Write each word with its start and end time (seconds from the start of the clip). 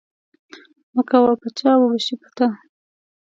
مکوه 0.95 1.33
په 1.41 1.47
چا 1.57 1.71
چی 1.75 1.79
وبه 1.81 1.99
شی 2.05 2.15
په 2.21 2.29
تا 2.37 2.47